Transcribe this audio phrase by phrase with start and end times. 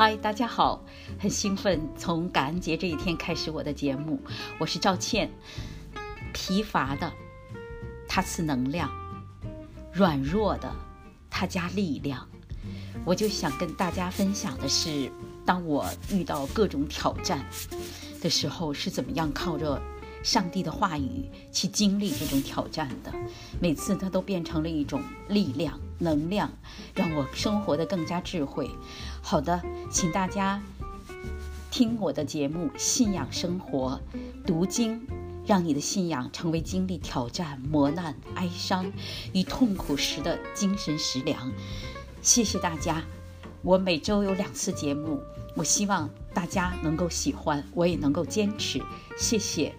[0.00, 0.82] 嗨，大家好，
[1.18, 4.18] 很兴奋，从感恩节这一天开始我的节目。
[4.58, 5.30] 我是赵倩，
[6.32, 7.12] 疲乏的，
[8.08, 8.88] 它赐能量；
[9.92, 10.74] 软弱的，
[11.28, 12.26] 它加力量。
[13.04, 15.12] 我就想跟大家分享的是，
[15.44, 17.44] 当我遇到各种挑战
[18.22, 19.78] 的时候，是怎么样靠着
[20.22, 23.12] 上帝的话语去经历这种挑战的。
[23.60, 25.78] 每次它都变成了一种力量。
[26.02, 26.50] 能量
[26.94, 28.70] 让我生活的更加智慧。
[29.20, 30.58] 好的，请大家
[31.70, 34.00] 听我的节目《信仰生活》，
[34.46, 35.06] 读经，
[35.44, 38.90] 让你的信仰成为经历挑战、磨难、哀伤
[39.34, 41.52] 与痛苦时的精神食粮。
[42.22, 43.04] 谢谢大家，
[43.60, 45.20] 我每周有两次节目，
[45.54, 48.80] 我希望大家能够喜欢，我也能够坚持。
[49.18, 49.74] 谢谢。